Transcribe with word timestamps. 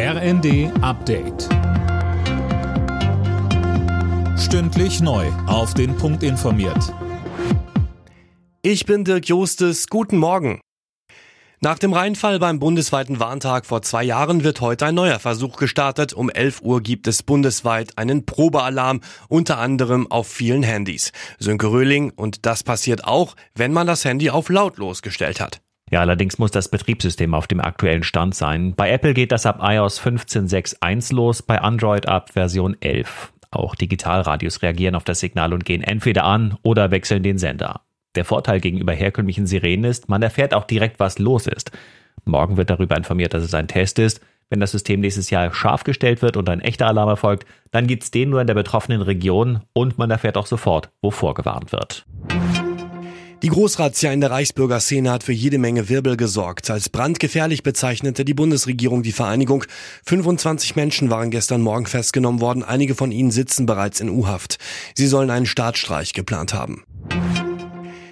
RND 0.00 0.70
Update. 0.80 1.48
Stündlich 4.38 5.00
neu. 5.00 5.26
Auf 5.48 5.74
den 5.74 5.96
Punkt 5.96 6.22
informiert. 6.22 6.94
Ich 8.62 8.86
bin 8.86 9.02
Dirk 9.02 9.26
Jostes. 9.26 9.88
Guten 9.88 10.18
Morgen. 10.18 10.60
Nach 11.60 11.80
dem 11.80 11.92
Rheinfall 11.92 12.38
beim 12.38 12.60
bundesweiten 12.60 13.18
Warntag 13.18 13.66
vor 13.66 13.82
zwei 13.82 14.04
Jahren 14.04 14.44
wird 14.44 14.60
heute 14.60 14.86
ein 14.86 14.94
neuer 14.94 15.18
Versuch 15.18 15.56
gestartet. 15.56 16.12
Um 16.12 16.30
11 16.30 16.62
Uhr 16.62 16.80
gibt 16.80 17.08
es 17.08 17.24
bundesweit 17.24 17.98
einen 17.98 18.24
Probealarm, 18.24 19.00
unter 19.28 19.58
anderem 19.58 20.08
auf 20.12 20.28
vielen 20.28 20.62
Handys. 20.62 21.10
Sönke 21.40 21.72
Röhling, 21.72 22.12
und 22.14 22.46
das 22.46 22.62
passiert 22.62 23.02
auch, 23.02 23.34
wenn 23.56 23.72
man 23.72 23.88
das 23.88 24.04
Handy 24.04 24.30
auf 24.30 24.48
lautlos 24.48 25.02
gestellt 25.02 25.40
hat. 25.40 25.60
Ja, 25.90 26.00
allerdings 26.00 26.38
muss 26.38 26.50
das 26.50 26.68
Betriebssystem 26.68 27.34
auf 27.34 27.46
dem 27.46 27.60
aktuellen 27.60 28.02
Stand 28.02 28.34
sein. 28.34 28.74
Bei 28.74 28.90
Apple 28.90 29.14
geht 29.14 29.32
das 29.32 29.46
ab 29.46 29.60
iOS 29.62 30.00
15.6.1 30.00 31.14
los, 31.14 31.42
bei 31.42 31.60
Android 31.60 32.06
ab 32.06 32.30
Version 32.32 32.76
11. 32.80 33.32
Auch 33.50 33.74
Digitalradios 33.74 34.62
reagieren 34.62 34.94
auf 34.94 35.04
das 35.04 35.20
Signal 35.20 35.54
und 35.54 35.64
gehen 35.64 35.82
entweder 35.82 36.24
an 36.24 36.58
oder 36.62 36.90
wechseln 36.90 37.22
den 37.22 37.38
Sender. 37.38 37.80
Der 38.14 38.24
Vorteil 38.24 38.60
gegenüber 38.60 38.92
herkömmlichen 38.92 39.46
Sirenen 39.46 39.84
ist, 39.84 40.08
man 40.08 40.22
erfährt 40.22 40.52
auch 40.52 40.64
direkt, 40.64 41.00
was 41.00 41.18
los 41.18 41.46
ist. 41.46 41.72
Morgen 42.24 42.56
wird 42.56 42.70
darüber 42.70 42.96
informiert, 42.96 43.32
dass 43.32 43.42
es 43.42 43.54
ein 43.54 43.68
Test 43.68 43.98
ist. 43.98 44.20
Wenn 44.50 44.60
das 44.60 44.72
System 44.72 45.00
nächstes 45.00 45.30
Jahr 45.30 45.52
scharf 45.52 45.84
gestellt 45.84 46.22
wird 46.22 46.36
und 46.36 46.48
ein 46.48 46.60
echter 46.60 46.86
Alarm 46.86 47.08
erfolgt, 47.08 47.46
dann 47.70 47.86
gibt's 47.86 48.10
den 48.10 48.30
nur 48.30 48.40
in 48.40 48.46
der 48.46 48.54
betroffenen 48.54 49.02
Region 49.02 49.60
und 49.72 49.98
man 49.98 50.10
erfährt 50.10 50.36
auch 50.36 50.46
sofort, 50.46 50.90
wovor 51.02 51.34
gewarnt 51.34 51.70
wird. 51.72 52.06
Die 53.40 53.50
Großrazzia 53.50 54.12
in 54.12 54.20
der 54.20 54.32
Reichsbürgerszene 54.32 55.12
hat 55.12 55.22
für 55.22 55.32
jede 55.32 55.58
Menge 55.58 55.88
Wirbel 55.88 56.16
gesorgt. 56.16 56.70
Als 56.70 56.88
brandgefährlich 56.88 57.62
bezeichnete 57.62 58.24
die 58.24 58.34
Bundesregierung 58.34 59.04
die 59.04 59.12
Vereinigung. 59.12 59.64
25 60.06 60.74
Menschen 60.74 61.08
waren 61.08 61.30
gestern 61.30 61.62
Morgen 61.62 61.86
festgenommen 61.86 62.40
worden. 62.40 62.64
Einige 62.64 62.96
von 62.96 63.12
ihnen 63.12 63.30
sitzen 63.30 63.64
bereits 63.64 64.00
in 64.00 64.10
U-Haft. 64.10 64.58
Sie 64.96 65.06
sollen 65.06 65.30
einen 65.30 65.46
Staatsstreich 65.46 66.14
geplant 66.14 66.52
haben. 66.52 66.82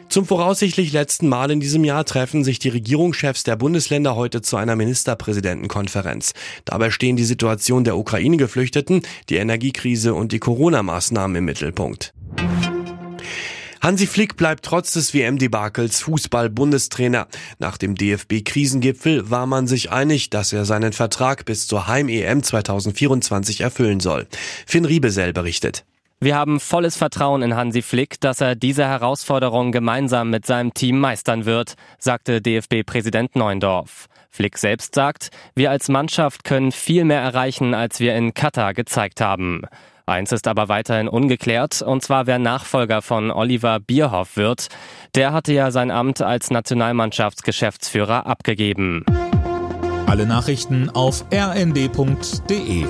Zum 0.09 0.27
voraussichtlich 0.27 0.93
letzten 0.93 1.29
Mal 1.29 1.51
in 1.51 1.59
diesem 1.59 1.83
Jahr 1.83 2.05
treffen 2.05 2.45
sich 2.45 2.61
die 2.61 2.69
Regierungschefs 2.69 3.43
der 3.43 3.57
Bundesländer 3.57 4.15
heute 4.15 4.43
zu 4.43 4.57
einer 4.57 4.77
Ministerpräsidentenkonferenz. 4.77 6.35
Dabei 6.65 6.91
stehen 6.91 7.17
die 7.17 7.25
Situation 7.25 7.83
der 7.83 7.97
Ukraine-Geflüchteten, 7.99 9.03
die 9.29 9.37
Energiekrise 9.37 10.15
und 10.15 10.31
die 10.31 10.39
Corona-Maßnahmen 10.39 11.37
im 11.37 11.45
Mittelpunkt. 11.45 12.15
Hansi 13.87 14.09
Flick 14.09 14.37
bleibt 14.37 14.65
trotz 14.65 14.95
des 14.95 15.15
WM-Debakels 15.15 16.01
Fußball-Bundestrainer. 16.01 17.29
Nach 17.61 17.79
dem 17.79 17.95
DFB-Krisengipfel 17.95 19.31
war 19.31 19.47
man 19.47 19.69
sich 19.69 19.93
einig, 19.93 20.29
dass 20.29 20.53
er 20.53 20.65
seinen 20.65 20.93
Vertrag 20.93 21.45
bis 21.45 21.69
zur 21.69 21.87
Heim-EM 21.87 22.43
2024 22.43 23.61
erfüllen 23.61 24.01
soll. 24.01 24.27
Finn 24.67 24.87
Riebesell 24.87 25.33
berichtet. 25.33 25.85
Wir 26.19 26.35
haben 26.35 26.59
volles 26.59 26.97
Vertrauen 26.97 27.43
in 27.43 27.55
Hansi 27.55 27.81
Flick, 27.81 28.21
dass 28.21 28.41
er 28.41 28.57
diese 28.57 28.85
Herausforderung 28.85 29.71
gemeinsam 29.71 30.31
mit 30.31 30.47
seinem 30.47 30.75
Team 30.75 30.99
meistern 30.99 31.45
wird, 31.45 31.75
sagte 32.01 32.43
DFB-Präsident 32.43 33.37
Neundorf. 33.37 34.09
Flick 34.31 34.59
selbst 34.59 34.97
sagt, 34.97 35.31
wir 35.55 35.71
als 35.71 35.89
Mannschaft 35.89 36.43
können 36.43 36.73
viel 36.73 37.05
mehr 37.05 37.21
erreichen, 37.21 37.73
als 37.73 38.01
wir 38.01 38.17
in 38.17 38.35
Katar 38.35 38.75
gezeigt 38.75 39.21
haben. 39.21 39.63
Eins 40.09 40.31
ist 40.31 40.47
aber 40.47 40.69
weiterhin 40.69 41.09
ungeklärt, 41.09 41.83
und 41.83 42.01
zwar 42.01 42.29
wer 42.29 42.39
Nachfolger 42.39 43.03
von 43.03 43.33
Oliver 43.33 43.81
Bierhoff 43.81 44.37
wird. 44.37 44.69
Der 45.17 45.33
hatte 45.33 45.53
ja 45.53 45.73
sein 45.73 45.91
Amt 45.91 46.23
als 46.23 46.51
Nationalmannschaftsgeschäftsführer 46.51 48.25
abgegeben. 48.25 49.05
Alle 50.07 50.27
Nachrichten 50.27 50.91
auf 50.91 51.25
rnd.de 51.33 52.87